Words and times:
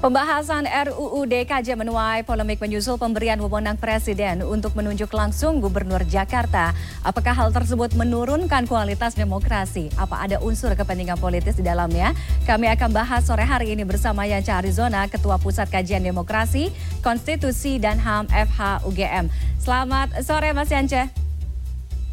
Pembahasan 0.00 0.64
RUU 0.64 1.28
DKJ 1.28 1.76
menuai 1.76 2.24
polemik 2.24 2.56
menyusul 2.56 2.96
pemberian 2.96 3.36
wewenang 3.36 3.76
Presiden 3.76 4.40
untuk 4.40 4.72
menunjuk 4.72 5.12
langsung 5.12 5.60
Gubernur 5.60 6.00
Jakarta. 6.08 6.72
Apakah 7.04 7.36
hal 7.36 7.52
tersebut 7.52 7.92
menurunkan 7.92 8.64
kualitas 8.64 9.12
demokrasi? 9.12 9.92
Apa 10.00 10.24
ada 10.24 10.40
unsur 10.40 10.72
kepentingan 10.72 11.20
politis 11.20 11.60
di 11.60 11.68
dalamnya? 11.68 12.16
Kami 12.48 12.72
akan 12.72 12.96
bahas 12.96 13.28
sore 13.28 13.44
hari 13.44 13.76
ini 13.76 13.84
bersama 13.84 14.24
Yanca 14.24 14.64
Arizona, 14.64 15.04
Ketua 15.04 15.36
Pusat 15.36 15.68
Kajian 15.68 16.00
Demokrasi, 16.00 16.72
Konstitusi 17.04 17.76
dan 17.76 18.00
HAM 18.00 18.24
FH 18.32 18.88
UGM. 18.88 19.28
Selamat 19.60 20.16
sore 20.24 20.56
Mas 20.56 20.72
Yanca. 20.72 21.19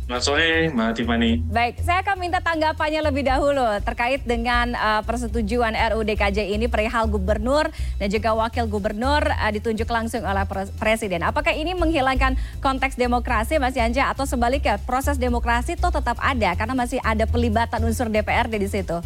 Selamat 0.08 0.24
sore, 0.24 0.71
Mbak 0.71 0.92
Tiffany. 0.96 1.44
Baik, 1.52 1.84
saya 1.84 2.00
akan 2.00 2.16
minta 2.16 2.39
tanggapannya 2.39 3.04
lebih 3.12 3.28
dahulu 3.28 3.60
terkait 3.84 4.24
dengan 4.24 4.71
uh, 4.71 5.04
persetujuan 5.04 5.76
RUU 5.76 6.07
DKJ 6.07 6.48
ini 6.56 6.71
perihal 6.71 7.12
gubernur 7.12 7.68
dan 8.00 8.07
juga 8.07 8.32
wakil 8.32 8.71
gubernur 8.71 9.28
uh, 9.28 9.52
ditunjuk 9.52 9.83
langsung 9.92 10.24
oleh 10.24 10.47
presiden. 10.80 11.28
Apakah 11.28 11.52
ini 11.52 11.75
menghilangkan 11.75 12.39
konteks 12.64 12.96
demokrasi, 12.96 13.60
Mas 13.60 13.75
Yanja, 13.75 14.07
atau 14.07 14.24
sebaliknya 14.24 14.80
proses 14.80 15.20
demokrasi 15.20 15.75
itu 15.75 15.92
tetap 15.92 16.16
ada 16.24 16.55
karena 16.55 16.71
masih 16.71 17.04
ada 17.04 17.28
pelibatan 17.28 17.83
unsur 17.83 18.08
DPRD 18.08 18.64
di 18.64 18.69
situ? 18.71 19.04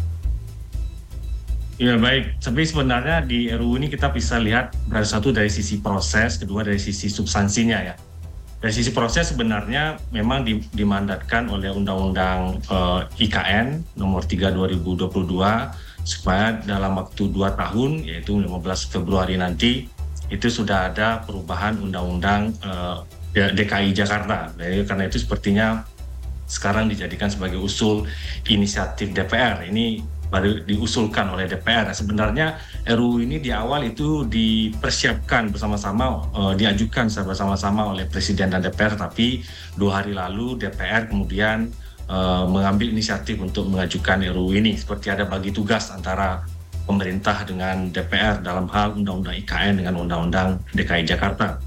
Ya 1.82 1.98
baik, 1.98 2.38
tapi 2.38 2.62
sebenarnya 2.62 3.26
di 3.26 3.50
RUU 3.50 3.74
ini 3.74 3.90
kita 3.90 4.06
bisa 4.14 4.38
lihat 4.38 4.70
dari 4.86 5.02
satu 5.02 5.34
dari 5.34 5.50
sisi 5.50 5.82
proses, 5.82 6.38
kedua 6.38 6.62
dari 6.62 6.78
sisi 6.78 7.10
substansinya 7.10 7.90
ya 7.90 8.11
dari 8.62 8.70
sisi 8.70 8.94
proses 8.94 9.34
sebenarnya 9.34 9.98
memang 10.14 10.46
dimandatkan 10.70 11.50
oleh 11.50 11.74
Undang-Undang 11.74 12.62
uh, 12.70 13.02
eh, 13.10 13.26
IKN 13.26 13.98
nomor 13.98 14.22
3 14.22 14.54
2022 14.54 15.10
supaya 16.06 16.62
dalam 16.62 16.94
waktu 16.94 17.26
dua 17.34 17.58
tahun 17.58 18.06
yaitu 18.06 18.38
15 18.38 18.54
Februari 18.86 19.34
nanti 19.34 19.90
itu 20.30 20.46
sudah 20.46 20.94
ada 20.94 21.26
perubahan 21.26 21.74
Undang-Undang 21.82 22.42
uh, 22.62 23.02
DKI 23.34 23.90
Jakarta. 23.98 24.54
Jadi 24.54 24.86
karena 24.86 25.10
itu 25.10 25.18
sepertinya 25.18 25.82
sekarang 26.46 26.86
dijadikan 26.86 27.26
sebagai 27.34 27.58
usul 27.58 28.06
inisiatif 28.46 29.10
DPR. 29.10 29.66
Ini 29.66 30.06
baru 30.32 30.64
diusulkan 30.64 31.28
oleh 31.28 31.44
DPR. 31.44 31.84
Nah, 31.84 31.92
sebenarnya 31.92 32.56
RUU 32.88 33.20
ini 33.20 33.36
di 33.36 33.52
awal 33.52 33.84
itu 33.92 34.24
dipersiapkan 34.24 35.52
bersama-sama, 35.52 36.24
uh, 36.32 36.56
diajukan 36.56 37.12
bersama-sama 37.12 37.92
oleh 37.92 38.08
Presiden 38.08 38.48
dan 38.48 38.64
DPR, 38.64 38.96
tapi 38.96 39.44
dua 39.76 40.00
hari 40.00 40.16
lalu 40.16 40.56
DPR 40.56 41.12
kemudian 41.12 41.68
uh, 42.08 42.48
mengambil 42.48 42.88
inisiatif 42.88 43.36
untuk 43.44 43.68
mengajukan 43.68 44.24
RUU 44.32 44.56
ini, 44.56 44.72
seperti 44.80 45.12
ada 45.12 45.28
bagi 45.28 45.52
tugas 45.52 45.92
antara 45.92 46.40
pemerintah 46.88 47.44
dengan 47.44 47.92
DPR 47.92 48.40
dalam 48.40 48.64
hal 48.72 48.96
Undang-Undang 48.96 49.36
IKN 49.44 49.84
dengan 49.84 49.94
Undang-Undang 50.00 50.48
DKI 50.72 51.04
Jakarta 51.04 51.60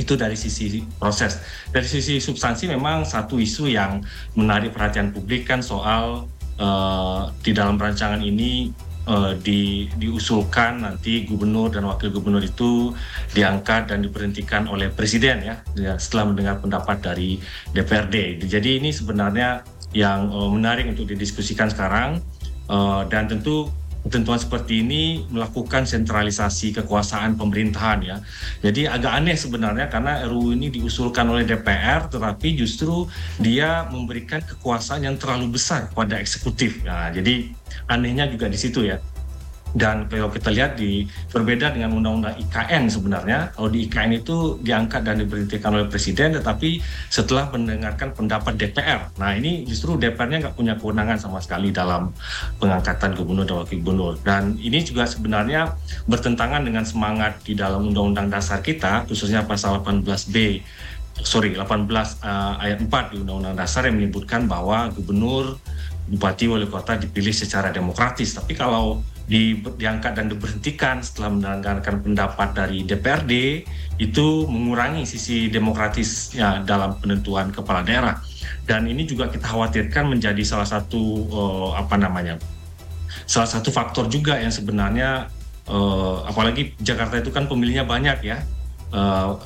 itu 0.00 0.16
dari 0.16 0.34
sisi 0.34 0.80
proses. 0.96 1.44
Dari 1.68 1.84
sisi 1.84 2.16
substansi 2.22 2.72
memang 2.72 3.04
satu 3.04 3.36
isu 3.36 3.68
yang 3.68 4.00
menarik 4.32 4.72
perhatian 4.72 5.12
publik 5.12 5.44
kan 5.44 5.60
soal 5.60 6.24
uh, 6.60 7.32
di 7.40 7.50
dalam 7.56 7.80
rancangan 7.80 8.20
ini 8.20 8.70
uh, 9.08 9.32
di, 9.34 9.88
diusulkan 9.96 10.84
nanti 10.84 11.24
gubernur 11.24 11.72
dan 11.72 11.88
wakil 11.88 12.12
gubernur 12.12 12.44
itu 12.44 12.92
diangkat 13.32 13.90
dan 13.90 14.04
diberhentikan 14.04 14.68
oleh 14.68 14.92
presiden 14.92 15.40
ya 15.42 15.56
setelah 15.96 16.30
mendengar 16.30 16.60
pendapat 16.60 17.00
dari 17.00 17.40
DPRD. 17.72 18.44
Jadi 18.44 18.78
ini 18.78 18.92
sebenarnya 18.92 19.64
yang 19.96 20.30
uh, 20.30 20.46
menarik 20.52 20.86
untuk 20.86 21.10
didiskusikan 21.10 21.72
sekarang 21.72 22.22
uh, 22.70 23.02
dan 23.10 23.26
tentu 23.26 23.72
ketentuan 24.00 24.40
seperti 24.40 24.80
ini 24.80 25.28
melakukan 25.28 25.84
sentralisasi 25.84 26.72
kekuasaan 26.80 27.36
pemerintahan 27.36 28.00
ya. 28.00 28.16
Jadi 28.64 28.88
agak 28.88 29.12
aneh 29.20 29.36
sebenarnya 29.36 29.92
karena 29.92 30.24
RUU 30.24 30.56
ini 30.56 30.72
diusulkan 30.72 31.28
oleh 31.28 31.44
DPR 31.44 32.08
tetapi 32.08 32.56
justru 32.56 33.04
dia 33.36 33.84
memberikan 33.92 34.40
kekuasaan 34.40 35.04
yang 35.04 35.16
terlalu 35.20 35.60
besar 35.60 35.92
pada 35.92 36.16
eksekutif. 36.16 36.80
Nah, 36.82 37.12
jadi 37.12 37.52
anehnya 37.92 38.24
juga 38.30 38.48
di 38.48 38.56
situ 38.56 38.88
ya. 38.88 38.96
Dan 39.70 40.10
kalau 40.10 40.30
kita 40.30 40.50
lihat 40.50 40.74
di 40.74 41.06
berbeda 41.30 41.70
dengan 41.70 41.94
undang-undang 41.94 42.34
IKN 42.38 42.90
sebenarnya, 42.90 43.54
kalau 43.54 43.70
di 43.70 43.86
IKN 43.86 44.22
itu 44.22 44.58
diangkat 44.60 45.06
dan 45.06 45.22
diberhentikan 45.22 45.70
oleh 45.74 45.86
presiden, 45.86 46.34
tetapi 46.34 46.82
setelah 47.06 47.50
mendengarkan 47.54 48.10
pendapat 48.10 48.58
DPR. 48.58 49.14
Nah 49.18 49.30
ini 49.38 49.62
justru 49.66 49.94
DPR-nya 49.94 50.48
nggak 50.48 50.56
punya 50.58 50.74
kewenangan 50.74 51.18
sama 51.22 51.38
sekali 51.38 51.70
dalam 51.70 52.10
pengangkatan 52.58 53.14
gubernur 53.14 53.46
dan 53.46 53.56
wakil 53.62 53.78
gubernur. 53.78 54.14
Dan 54.26 54.58
ini 54.58 54.82
juga 54.82 55.06
sebenarnya 55.06 55.74
bertentangan 56.10 56.66
dengan 56.66 56.82
semangat 56.82 57.38
di 57.46 57.54
dalam 57.54 57.90
undang-undang 57.90 58.26
dasar 58.26 58.58
kita, 58.60 59.06
khususnya 59.06 59.46
pasal 59.46 59.82
18B 59.82 60.62
sorry 61.20 61.52
18 61.52 61.60
uh, 61.60 62.00
eh, 62.00 62.54
ayat 62.64 62.78
4 62.80 63.12
di 63.12 63.16
Undang-Undang 63.20 63.56
Dasar 63.56 63.84
yang 63.84 64.00
menyebutkan 64.00 64.48
bahwa 64.48 64.88
gubernur, 64.92 65.60
bupati, 66.08 66.48
wali 66.48 66.66
kota 66.66 66.96
dipilih 66.96 67.34
secara 67.34 67.68
demokratis. 67.70 68.34
Tapi 68.36 68.56
kalau 68.56 69.04
di, 69.30 69.62
diangkat 69.62 70.18
dan 70.18 70.26
diberhentikan 70.26 70.98
setelah 71.06 71.30
mendengarkan 71.30 72.02
pendapat 72.02 72.50
dari 72.50 72.82
DPRD 72.82 73.62
itu 74.02 74.26
mengurangi 74.50 75.06
sisi 75.06 75.46
demokratisnya 75.46 76.66
dalam 76.66 76.98
penentuan 76.98 77.54
kepala 77.54 77.86
daerah. 77.86 78.18
Dan 78.66 78.90
ini 78.90 79.06
juga 79.06 79.30
kita 79.30 79.46
khawatirkan 79.46 80.10
menjadi 80.10 80.42
salah 80.42 80.66
satu 80.66 81.30
uh, 81.30 81.70
apa 81.78 81.94
namanya 81.94 82.42
salah 83.30 83.46
satu 83.46 83.70
faktor 83.70 84.10
juga 84.10 84.34
yang 84.34 84.50
sebenarnya 84.50 85.30
uh, 85.70 86.26
apalagi 86.26 86.74
Jakarta 86.82 87.22
itu 87.22 87.30
kan 87.30 87.46
pemilihnya 87.46 87.86
banyak 87.86 88.18
ya. 88.26 88.42
Uh, 88.90 89.38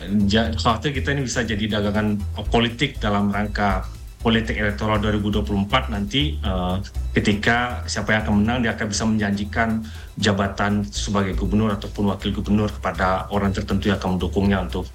khawatir 0.57 0.97
kita 0.97 1.13
ini 1.13 1.29
bisa 1.29 1.45
jadi 1.45 1.77
dagangan 1.77 2.17
politik 2.49 2.97
dalam 2.97 3.29
rangka 3.29 3.85
politik 4.25 4.57
elektoral 4.57 4.97
2024 5.05 5.93
nanti 5.93 6.41
uh, 6.41 6.81
ketika 7.13 7.85
siapa 7.85 8.17
yang 8.17 8.21
akan 8.25 8.35
menang 8.41 8.59
dia 8.65 8.73
akan 8.73 8.87
bisa 8.89 9.05
menjanjikan 9.05 9.85
jabatan 10.17 10.81
sebagai 10.89 11.37
gubernur 11.37 11.77
ataupun 11.77 12.09
wakil 12.09 12.33
gubernur 12.33 12.73
kepada 12.73 13.29
orang 13.29 13.53
tertentu 13.53 13.93
yang 13.93 14.01
akan 14.01 14.17
mendukungnya 14.17 14.65
untuk 14.65 14.89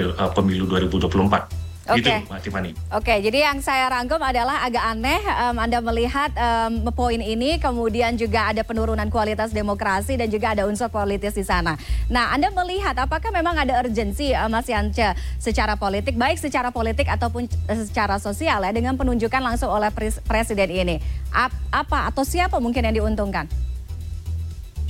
uh, 0.00 0.32
pemilu 0.32 0.64
2024. 0.64 1.59
Oke, 1.88 2.04
okay. 2.04 2.20
gitu, 2.20 2.36
Oke, 2.36 2.76
okay, 2.92 3.18
jadi 3.24 3.50
yang 3.50 3.58
saya 3.64 3.88
rangkum 3.88 4.20
adalah 4.20 4.68
agak 4.68 4.84
aneh 4.84 5.16
um, 5.16 5.56
Anda 5.56 5.80
melihat 5.80 6.28
um, 6.36 6.84
poin 6.92 7.16
ini, 7.16 7.56
kemudian 7.56 8.20
juga 8.20 8.52
ada 8.52 8.60
penurunan 8.60 9.08
kualitas 9.08 9.48
demokrasi 9.48 10.20
dan 10.20 10.28
juga 10.28 10.52
ada 10.52 10.68
unsur 10.68 10.92
politis 10.92 11.32
di 11.32 11.40
sana. 11.40 11.80
Nah, 12.12 12.36
Anda 12.36 12.52
melihat 12.52 12.92
apakah 13.00 13.32
memang 13.32 13.56
ada 13.56 13.80
urgensi 13.80 14.36
uh, 14.36 14.52
Mas 14.52 14.68
Yance 14.68 15.16
secara 15.40 15.80
politik, 15.80 16.20
baik 16.20 16.36
secara 16.36 16.68
politik 16.68 17.08
ataupun 17.08 17.48
secara 17.88 18.20
sosial 18.20 18.60
ya, 18.60 18.70
dengan 18.76 19.00
penunjukan 19.00 19.40
langsung 19.40 19.72
oleh 19.72 19.88
presiden 20.28 20.68
ini? 20.68 21.00
Ap 21.32 21.50
apa 21.72 22.12
atau 22.12 22.28
siapa 22.28 22.60
mungkin 22.60 22.84
yang 22.84 23.02
diuntungkan? 23.02 23.69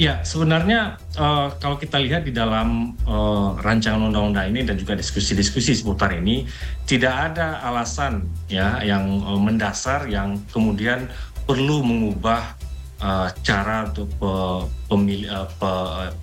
Ya, 0.00 0.24
sebenarnya 0.24 0.96
uh, 1.20 1.52
kalau 1.60 1.76
kita 1.76 2.00
lihat 2.00 2.24
di 2.24 2.32
dalam 2.32 2.96
uh, 3.04 3.52
rancangan 3.60 4.08
undang-undang 4.08 4.48
ini 4.48 4.64
dan 4.64 4.80
juga 4.80 4.96
diskusi-diskusi 4.96 5.76
seputar 5.76 6.16
ini, 6.16 6.48
tidak 6.88 7.12
ada 7.12 7.60
alasan 7.60 8.24
ya 8.48 8.80
yang 8.80 9.20
uh, 9.20 9.36
mendasar 9.36 10.08
yang 10.08 10.40
kemudian 10.56 11.04
perlu 11.44 11.84
mengubah 11.84 12.56
uh, 13.04 13.28
cara 13.44 13.92
untuk 13.92 14.08
uh, 14.24 14.64
pemilih, 14.88 15.28
uh, 15.28 15.44
pe, 15.60 15.72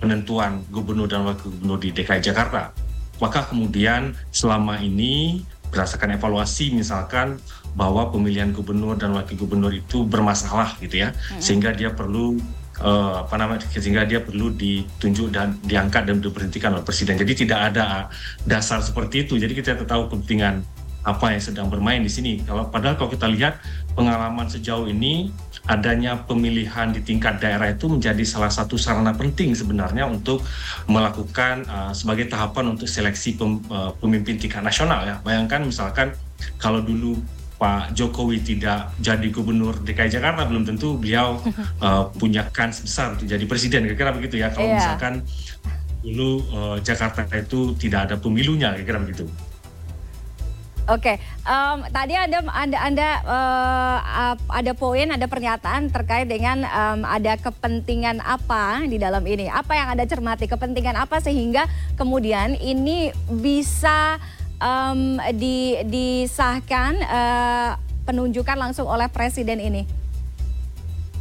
penentuan 0.02 0.58
gubernur 0.74 1.06
dan 1.06 1.22
wakil 1.22 1.46
gubernur 1.46 1.78
di 1.78 1.94
DKI 1.94 2.18
Jakarta. 2.18 2.74
Maka 3.22 3.46
kemudian 3.46 4.10
selama 4.34 4.82
ini 4.82 5.46
berdasarkan 5.70 6.18
evaluasi 6.18 6.74
misalkan 6.74 7.38
bahwa 7.78 8.10
pemilihan 8.10 8.50
gubernur 8.50 8.98
dan 8.98 9.14
wakil 9.14 9.38
gubernur 9.38 9.70
itu 9.70 10.02
bermasalah 10.02 10.74
gitu 10.82 11.06
ya, 11.06 11.14
mm 11.14 11.14
-hmm. 11.14 11.38
sehingga 11.38 11.70
dia 11.70 11.94
perlu 11.94 12.42
uh, 12.82 13.26
apa 13.26 13.34
namanya 13.38 13.66
sehingga 13.66 14.06
dia 14.06 14.22
perlu 14.22 14.54
ditunjuk 14.54 15.34
dan 15.34 15.58
diangkat 15.64 16.08
dan 16.08 16.22
diberhentikan 16.22 16.74
oleh 16.74 16.84
presiden. 16.84 17.18
Jadi 17.18 17.46
tidak 17.46 17.74
ada 17.74 18.10
dasar 18.46 18.82
seperti 18.82 19.26
itu. 19.26 19.38
Jadi 19.38 19.54
kita 19.54 19.78
tahu 19.82 20.10
kepentingan 20.10 20.62
apa 21.06 21.32
yang 21.32 21.40
sedang 21.40 21.66
bermain 21.72 22.02
di 22.04 22.10
sini. 22.10 22.44
Kalau 22.44 22.68
padahal 22.68 22.98
kalau 23.00 23.08
kita 23.08 23.30
lihat 23.30 23.56
pengalaman 23.96 24.44
sejauh 24.50 24.90
ini 24.90 25.32
adanya 25.64 26.20
pemilihan 26.28 26.92
di 26.92 27.00
tingkat 27.00 27.40
daerah 27.40 27.72
itu 27.72 27.88
menjadi 27.88 28.20
salah 28.28 28.52
satu 28.52 28.76
sarana 28.76 29.16
penting 29.16 29.56
sebenarnya 29.56 30.04
untuk 30.04 30.44
melakukan 30.84 31.64
uh, 31.68 31.92
sebagai 31.96 32.28
tahapan 32.28 32.76
untuk 32.76 32.88
seleksi 32.88 33.40
uh, 33.40 33.94
pemimpin 33.96 34.36
tingkat 34.36 34.60
nasional 34.60 35.06
ya. 35.06 35.16
Bayangkan 35.24 35.64
misalkan 35.64 36.12
kalau 36.60 36.84
dulu 36.84 37.16
Pak 37.58 37.90
Jokowi 37.90 38.38
tidak 38.46 38.94
jadi 39.02 39.26
gubernur 39.34 39.74
DKI 39.82 40.14
Jakarta 40.14 40.46
belum 40.46 40.62
tentu 40.62 40.94
beliau 40.94 41.42
uh, 41.82 42.06
punya 42.22 42.46
kans 42.54 42.86
besar 42.86 43.18
untuk 43.18 43.26
jadi 43.26 43.44
presiden 43.50 43.90
kira-kira 43.90 44.14
begitu 44.14 44.38
ya 44.38 44.54
kalau 44.54 44.70
yeah. 44.70 44.78
misalkan 44.78 45.14
dulu 46.06 46.46
uh, 46.54 46.76
Jakarta 46.78 47.26
itu 47.34 47.74
tidak 47.74 48.08
ada 48.08 48.16
pemilunya 48.16 48.70
kira-kira 48.78 49.02
begitu. 49.02 49.26
Oke, 50.88 51.20
okay. 51.20 51.44
um, 51.44 51.84
tadi 51.92 52.16
ada 52.16 52.40
anda 52.48 52.80
anda 52.80 53.08
uh, 53.28 54.32
ada 54.48 54.72
poin, 54.72 55.04
ada 55.12 55.28
pernyataan 55.28 55.92
terkait 55.92 56.24
dengan 56.24 56.64
um, 56.64 57.04
ada 57.04 57.36
kepentingan 57.36 58.24
apa 58.24 58.88
di 58.88 58.96
dalam 58.96 59.20
ini? 59.28 59.52
Apa 59.52 59.76
yang 59.76 59.92
anda 59.92 60.08
cermati? 60.08 60.48
Kepentingan 60.48 60.96
apa 60.96 61.20
sehingga 61.20 61.68
kemudian 61.92 62.56
ini 62.56 63.12
bisa 63.28 64.16
um, 64.62 65.18
di, 65.34 65.82
disahkan 65.86 66.92
uh, 67.02 67.70
penunjukan 68.06 68.58
langsung 68.58 68.86
oleh 68.86 69.10
presiden 69.10 69.58
ini? 69.58 69.97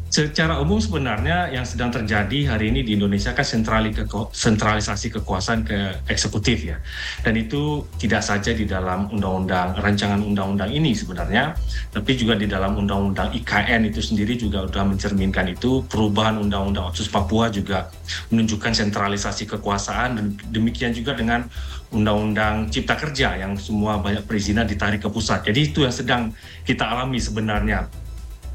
Secara 0.07 0.57
umum 0.63 0.79
sebenarnya 0.79 1.51
yang 1.51 1.67
sedang 1.67 1.91
terjadi 1.91 2.55
hari 2.55 2.71
ini 2.71 2.81
di 2.83 2.95
Indonesia 2.95 3.35
kan 3.35 3.43
sentralisasi 3.43 5.07
kekuasaan 5.19 5.67
ke 5.67 5.77
eksekutif 6.07 6.63
ya. 6.63 6.79
Dan 7.21 7.35
itu 7.35 7.83
tidak 7.99 8.23
saja 8.23 8.55
di 8.55 8.63
dalam 8.63 9.11
undang-undang 9.11 9.75
rancangan 9.77 10.23
undang-undang 10.23 10.71
ini 10.71 10.95
sebenarnya, 10.95 11.53
tapi 11.91 12.15
juga 12.15 12.39
di 12.39 12.47
dalam 12.47 12.79
undang-undang 12.79 13.35
IKN 13.35 13.91
itu 13.91 13.99
sendiri 13.99 14.39
juga 14.39 14.63
sudah 14.65 14.87
mencerminkan 14.87 15.51
itu 15.51 15.83
perubahan 15.85 16.39
undang-undang 16.39 16.87
Otsus 16.89 17.11
Papua 17.11 17.51
juga 17.51 17.91
menunjukkan 18.31 18.73
sentralisasi 18.73 19.43
kekuasaan 19.45 20.09
dan 20.17 20.25
demikian 20.49 20.95
juga 20.95 21.13
dengan 21.13 21.45
undang-undang 21.91 22.67
cipta 22.67 22.99
kerja 22.99 23.39
yang 23.39 23.55
semua 23.55 23.99
banyak 23.99 24.23
perizinan 24.27 24.67
ditarik 24.67 25.03
ke 25.03 25.09
pusat. 25.11 25.43
Jadi 25.43 25.59
itu 25.71 25.83
yang 25.83 25.95
sedang 25.95 26.23
kita 26.67 26.83
alami 26.83 27.19
sebenarnya 27.19 28.06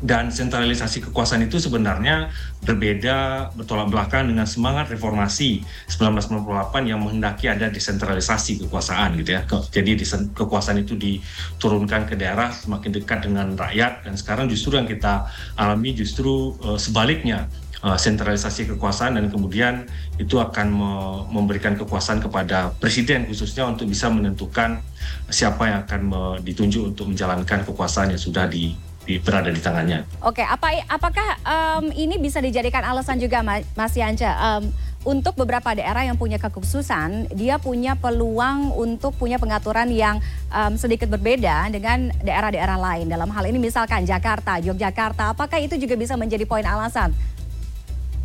dan 0.02 0.34
sentralisasi 0.34 0.98
kekuasaan 1.08 1.46
itu 1.46 1.62
sebenarnya 1.62 2.34
berbeda 2.66 3.48
bertolak 3.54 3.86
belakang 3.86 4.34
dengan 4.34 4.50
semangat 4.50 4.90
reformasi 4.90 5.62
1998 5.86 6.90
yang 6.90 6.98
menghendaki 6.98 7.46
ada 7.46 7.70
desentralisasi 7.70 8.66
kekuasaan 8.66 9.14
gitu 9.22 9.38
ya. 9.38 9.46
Jadi 9.46 9.94
kekuasaan 10.34 10.82
itu 10.82 10.98
diturunkan 10.98 12.10
ke 12.10 12.18
daerah 12.18 12.50
semakin 12.50 12.90
dekat 12.98 13.30
dengan 13.30 13.54
rakyat 13.54 14.02
dan 14.02 14.18
sekarang 14.18 14.50
justru 14.50 14.74
yang 14.74 14.90
kita 14.90 15.30
alami 15.54 15.94
justru 15.94 16.58
uh, 16.66 16.74
sebaliknya 16.74 17.46
uh, 17.86 17.94
sentralisasi 17.94 18.74
kekuasaan 18.74 19.22
dan 19.22 19.30
kemudian 19.30 19.86
itu 20.18 20.42
akan 20.42 20.66
me 20.74 20.90
memberikan 21.30 21.78
kekuasaan 21.78 22.18
kepada 22.18 22.74
presiden 22.82 23.30
khususnya 23.30 23.70
untuk 23.70 23.86
bisa 23.86 24.10
menentukan 24.10 24.82
siapa 25.30 25.62
yang 25.70 25.78
akan 25.86 26.02
ditunjuk 26.42 26.94
untuk 26.94 27.06
menjalankan 27.10 27.62
kekuasaan 27.62 28.14
yang 28.14 28.20
sudah 28.20 28.50
di 28.50 28.74
di, 29.04 29.18
berada 29.18 29.50
di 29.50 29.60
tangannya. 29.60 30.06
Oke, 30.22 30.42
apa 30.42 30.82
apakah 30.86 31.28
um, 31.42 31.84
ini 31.94 32.18
bisa 32.18 32.38
dijadikan 32.38 32.86
alasan 32.86 33.18
juga 33.18 33.42
Mas 33.42 33.94
Yanca 33.94 34.30
um, 34.38 34.70
untuk 35.02 35.34
beberapa 35.34 35.74
daerah 35.74 36.06
yang 36.06 36.14
punya 36.14 36.38
kekhususan, 36.38 37.26
dia 37.34 37.58
punya 37.58 37.98
peluang 37.98 38.70
untuk 38.70 39.18
punya 39.18 39.34
pengaturan 39.42 39.90
yang 39.90 40.22
um, 40.54 40.78
sedikit 40.78 41.10
berbeda 41.10 41.66
dengan 41.74 42.14
daerah-daerah 42.22 42.78
lain. 42.78 43.10
Dalam 43.10 43.26
hal 43.34 43.50
ini 43.50 43.58
misalkan 43.58 44.06
Jakarta, 44.06 44.62
Yogyakarta, 44.62 45.34
apakah 45.34 45.58
itu 45.58 45.74
juga 45.74 45.98
bisa 45.98 46.14
menjadi 46.14 46.46
poin 46.46 46.62
alasan 46.62 47.10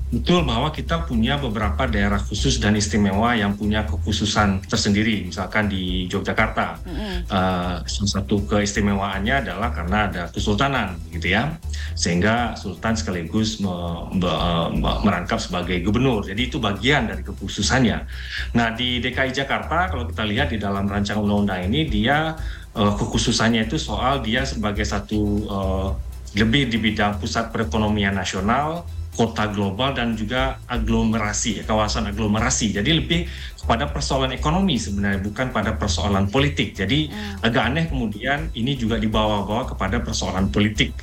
betul 0.08 0.48
bahwa 0.48 0.72
kita 0.72 1.04
punya 1.04 1.36
beberapa 1.36 1.84
daerah 1.84 2.16
khusus 2.16 2.64
dan 2.64 2.80
istimewa 2.80 3.36
yang 3.36 3.60
punya 3.60 3.84
kekhususan 3.84 4.64
tersendiri. 4.64 5.28
Misalkan 5.28 5.68
di 5.68 6.08
Yogyakarta, 6.08 6.80
mm-hmm. 6.80 7.16
uh, 7.28 7.84
salah 7.84 8.12
satu 8.16 8.48
keistimewaannya 8.48 9.44
adalah 9.44 9.76
karena 9.76 10.08
ada 10.08 10.24
kesultanan, 10.32 10.96
gitu 11.12 11.36
ya, 11.36 11.60
sehingga 11.92 12.56
sultan 12.56 12.96
sekaligus 12.96 13.60
me- 13.60 14.08
me- 14.16 14.80
me- 14.80 15.00
merangkap 15.04 15.44
sebagai 15.44 15.76
gubernur. 15.84 16.24
Jadi 16.24 16.42
itu 16.48 16.56
bagian 16.56 17.12
dari 17.12 17.28
kekhususannya. 17.28 18.08
Nah 18.56 18.68
di 18.80 19.04
DKI 19.04 19.36
Jakarta, 19.36 19.92
kalau 19.92 20.08
kita 20.08 20.24
lihat 20.24 20.56
di 20.56 20.58
dalam 20.58 20.88
rancangan 20.88 21.20
undang-undang 21.20 21.68
ini, 21.68 21.84
dia 21.84 22.32
uh, 22.80 22.94
kekhususannya 22.96 23.68
itu 23.68 23.76
soal 23.76 24.24
dia 24.24 24.48
sebagai 24.48 24.88
satu 24.88 25.20
uh, 25.52 25.90
lebih 26.32 26.72
di 26.72 26.80
bidang 26.80 27.20
pusat 27.20 27.52
perekonomian 27.52 28.16
nasional 28.16 28.88
kota 29.18 29.50
global 29.50 29.98
dan 29.98 30.14
juga 30.14 30.62
aglomerasi, 30.70 31.66
kawasan 31.66 32.14
aglomerasi. 32.14 32.78
Jadi 32.78 32.90
lebih 32.94 33.26
kepada 33.58 33.90
persoalan 33.90 34.30
ekonomi 34.30 34.78
sebenarnya, 34.78 35.26
bukan 35.26 35.50
pada 35.50 35.74
persoalan 35.74 36.30
politik. 36.30 36.78
Jadi 36.78 37.10
hmm. 37.10 37.42
agak 37.42 37.64
aneh 37.74 37.86
kemudian 37.90 38.54
ini 38.54 38.78
juga 38.78 39.02
dibawa-bawa 39.02 39.74
kepada 39.74 39.98
persoalan 40.06 40.54
politik, 40.54 40.94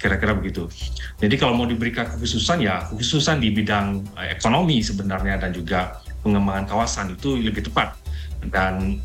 kira-kira 0.00 0.32
begitu. 0.32 0.72
Jadi 1.20 1.36
kalau 1.36 1.52
mau 1.52 1.68
diberikan 1.68 2.08
kekhususan 2.08 2.64
ya 2.64 2.88
kekhususan 2.88 3.44
di 3.44 3.52
bidang 3.52 4.00
eh, 4.16 4.32
ekonomi 4.32 4.80
sebenarnya 4.80 5.36
dan 5.36 5.52
juga 5.52 6.00
pengembangan 6.24 6.64
kawasan 6.64 7.12
itu 7.12 7.36
lebih 7.36 7.68
tepat. 7.68 7.92
Dan 8.40 8.96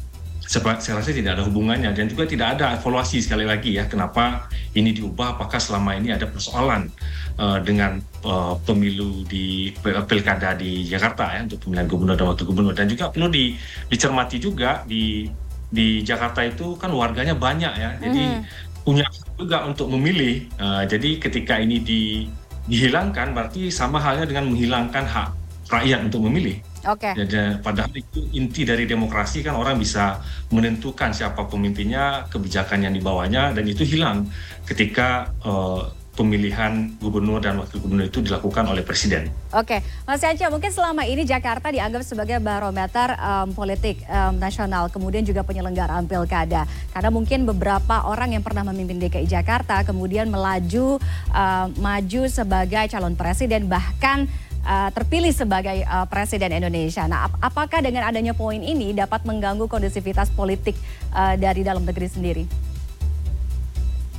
saya 0.45 1.01
rasa 1.01 1.09
tidak 1.09 1.41
ada 1.41 1.43
hubungannya 1.43 1.89
dan 1.97 2.05
juga 2.05 2.29
tidak 2.29 2.57
ada 2.57 2.77
evaluasi 2.77 3.17
sekali 3.17 3.49
lagi 3.49 3.73
ya 3.73 3.89
kenapa 3.89 4.45
ini 4.77 4.93
diubah 4.93 5.35
apakah 5.35 5.57
selama 5.57 5.97
ini 5.97 6.13
ada 6.13 6.29
persoalan 6.29 6.93
uh, 7.41 7.59
dengan 7.65 7.97
uh, 8.21 8.53
pemilu 8.61 9.25
di 9.25 9.73
pilkada 9.81 10.53
di 10.53 10.85
Jakarta 10.85 11.33
ya 11.33 11.49
untuk 11.49 11.65
pemilihan 11.65 11.87
gubernur 11.89 12.15
dan 12.15 12.25
wakil 12.29 12.45
gubernur. 12.45 12.73
Dan 12.77 12.87
juga 12.87 13.09
perlu 13.09 13.27
di, 13.31 13.57
dicermati 13.89 14.37
juga 14.37 14.85
di 14.85 15.25
di 15.65 16.05
Jakarta 16.05 16.45
itu 16.45 16.77
kan 16.77 16.93
warganya 16.93 17.33
banyak 17.33 17.73
ya 17.73 17.89
jadi 17.97 18.23
mm. 18.37 18.41
punya 18.85 19.05
juga 19.35 19.65
untuk 19.65 19.89
memilih. 19.91 20.45
Uh, 20.61 20.85
jadi 20.85 21.17
ketika 21.19 21.57
ini 21.57 21.81
di, 21.81 22.29
dihilangkan 22.69 23.33
berarti 23.33 23.73
sama 23.73 23.97
halnya 23.97 24.29
dengan 24.29 24.53
menghilangkan 24.53 25.03
hak 25.03 25.29
rakyat 25.73 26.05
untuk 26.05 26.29
memilih 26.29 26.61
Oke. 26.85 27.11
Okay. 27.11 27.25
Jadi 27.25 27.59
padahal 27.59 27.93
itu 27.97 28.21
inti 28.37 28.61
dari 28.61 28.85
demokrasi 28.85 29.41
kan 29.41 29.57
orang 29.57 29.81
bisa 29.81 30.21
menentukan 30.53 31.11
siapa 31.11 31.49
pemimpinnya, 31.49 32.29
kebijakan 32.29 32.85
yang 32.85 32.93
dibawanya 32.93 33.51
dan 33.51 33.65
itu 33.65 33.81
hilang 33.81 34.29
ketika 34.65 35.33
uh, 35.41 35.89
pemilihan 36.15 36.95
gubernur 36.97 37.43
dan 37.43 37.59
wakil 37.59 37.83
gubernur 37.83 38.07
itu 38.07 38.23
dilakukan 38.23 38.63
oleh 38.71 38.81
presiden. 38.87 39.27
Oke, 39.51 39.83
Mas 40.07 40.23
Yanca, 40.23 40.47
mungkin 40.47 40.71
selama 40.71 41.03
ini 41.03 41.27
Jakarta 41.27 41.67
dianggap 41.69 42.01
sebagai 42.07 42.39
barometer 42.39 43.19
um, 43.19 43.51
politik 43.51 43.99
um, 44.07 44.39
nasional, 44.39 44.87
kemudian 44.87 45.27
juga 45.27 45.43
penyelenggaraan 45.43 46.07
pilkada. 46.07 46.63
Karena 46.95 47.11
mungkin 47.11 47.43
beberapa 47.43 48.07
orang 48.07 48.31
yang 48.31 48.43
pernah 48.47 48.63
memimpin 48.71 48.97
DKI 49.03 49.27
Jakarta 49.27 49.83
kemudian 49.83 50.31
melaju 50.31 50.97
uh, 51.35 51.67
maju 51.77 52.21
sebagai 52.31 52.87
calon 52.87 53.19
presiden, 53.19 53.67
bahkan 53.67 54.31
uh, 54.65 54.89
terpilih 54.91 55.31
sebagai 55.31 55.85
uh, 55.85 56.09
presiden 56.09 56.51
Indonesia. 56.51 57.05
Nah, 57.05 57.29
ap 57.29 57.37
apakah 57.39 57.79
dengan 57.79 58.09
adanya 58.09 58.33
poin 58.33 58.59
ini 58.59 58.91
dapat 58.91 59.23
mengganggu 59.23 59.69
kondusivitas 59.69 60.33
politik 60.33 60.75
uh, 61.13 61.37
dari 61.37 61.61
dalam 61.61 61.85
negeri 61.85 62.09
sendiri? 62.09 62.43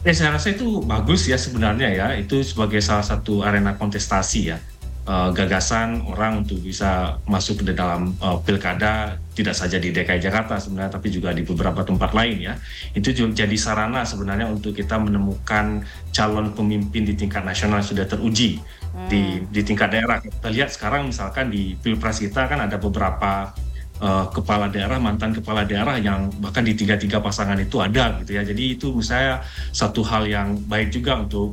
Ya, 0.07 0.15
saya 0.15 0.39
rasa 0.39 0.55
itu 0.55 0.87
bagus 0.87 1.27
ya 1.27 1.35
sebenarnya 1.35 1.91
ya. 1.91 2.07
Itu 2.15 2.39
sebagai 2.47 2.79
salah 2.79 3.03
satu 3.03 3.43
arena 3.43 3.75
kontestasi 3.75 4.41
ya. 4.55 4.59
Uh, 5.07 5.31
gagasan 5.31 6.03
orang 6.07 6.43
untuk 6.43 6.59
bisa 6.63 7.19
masuk 7.31 7.63
ke 7.63 7.75
dalam 7.75 8.15
uh, 8.19 8.39
pilkada 8.43 9.19
tidak 9.37 9.53
saja 9.53 9.77
di 9.77 9.93
DKI 9.93 10.17
Jakarta 10.17 10.57
sebenarnya 10.57 10.97
tapi 10.97 11.13
juga 11.13 11.37
di 11.37 11.45
beberapa 11.45 11.85
tempat 11.85 12.17
lain 12.17 12.41
ya 12.41 12.55
itu 12.97 13.13
jadi 13.13 13.57
sarana 13.61 14.09
sebenarnya 14.09 14.49
untuk 14.49 14.73
kita 14.73 14.97
menemukan 14.97 15.85
calon 16.09 16.57
pemimpin 16.57 17.05
di 17.05 17.13
tingkat 17.13 17.45
nasional 17.45 17.85
yang 17.85 17.89
sudah 17.93 18.09
teruji 18.09 18.65
di 19.05 19.45
di 19.53 19.61
tingkat 19.61 19.93
daerah. 19.93 20.19
Kita 20.25 20.49
lihat 20.49 20.73
sekarang 20.73 21.13
misalkan 21.13 21.53
di 21.53 21.77
pilpres 21.77 22.25
kita 22.25 22.49
kan 22.49 22.65
ada 22.65 22.81
beberapa 22.81 23.53
uh, 24.01 24.27
kepala 24.33 24.73
daerah 24.73 24.97
mantan 24.97 25.37
kepala 25.37 25.69
daerah 25.69 26.01
yang 26.01 26.33
bahkan 26.41 26.65
di 26.65 26.73
tiga 26.73 26.97
tiga 26.97 27.21
pasangan 27.21 27.61
itu 27.61 27.77
ada 27.85 28.17
gitu 28.25 28.41
ya. 28.41 28.43
Jadi 28.43 28.81
itu 28.81 28.89
menurut 28.97 29.05
saya 29.05 29.45
satu 29.71 30.01
hal 30.01 30.25
yang 30.25 30.57
baik 30.65 30.97
juga 30.97 31.21
untuk 31.21 31.53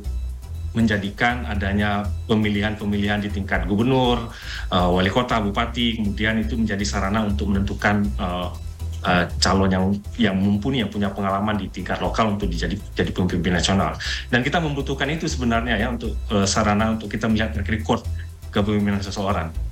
menjadikan 0.74 1.46
adanya 1.46 2.02
pemilihan-pemilihan 2.26 3.22
di 3.22 3.30
tingkat 3.30 3.64
gubernur, 3.70 4.28
uh, 4.74 4.88
wali 4.90 5.08
kota, 5.08 5.38
bupati, 5.38 6.02
kemudian 6.02 6.42
itu 6.42 6.58
menjadi 6.58 6.82
sarana 6.82 7.22
untuk 7.22 7.54
menentukan 7.54 8.02
uh, 8.18 8.50
uh, 9.06 9.24
calon 9.38 9.70
yang 9.70 9.84
yang 10.18 10.36
mumpuni 10.36 10.82
yang 10.82 10.90
punya 10.90 11.12
pengalaman 11.12 11.54
di 11.60 11.70
tingkat 11.70 12.00
lokal 12.00 12.34
untuk 12.34 12.50
dijadi 12.50 12.80
jadi 12.96 13.12
pemimpin 13.12 13.54
nasional 13.54 13.94
dan 14.32 14.40
kita 14.40 14.58
membutuhkan 14.58 15.06
itu 15.12 15.28
sebenarnya 15.28 15.76
ya 15.76 15.92
untuk 15.92 16.16
uh, 16.32 16.48
sarana 16.48 16.96
untuk 16.96 17.12
kita 17.12 17.28
melihat 17.28 17.52
track 17.54 17.70
record 17.70 18.00
kepemimpinan 18.50 19.02
seseorang. 19.02 19.63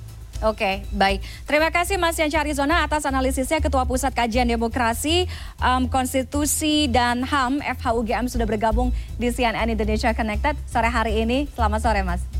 Oke, 0.43 0.83
baik. 0.91 1.23
Terima 1.47 1.71
kasih 1.71 1.95
Mas 1.95 2.19
Yanca 2.19 2.43
Arizona 2.43 2.83
atas 2.83 3.07
analisisnya 3.07 3.63
Ketua 3.63 3.87
Pusat 3.87 4.11
Kajian 4.11 4.43
Demokrasi, 4.43 5.23
um, 5.63 5.87
Konstitusi 5.87 6.91
dan 6.91 7.23
HAM 7.23 7.63
FHUGM 7.79 8.27
sudah 8.27 8.43
bergabung 8.43 8.91
di 9.15 9.31
CNN 9.31 9.71
Indonesia 9.71 10.11
Connected 10.11 10.59
sore 10.67 10.91
hari 10.91 11.23
ini. 11.23 11.47
Selamat 11.55 11.79
sore 11.79 12.03
Mas. 12.03 12.32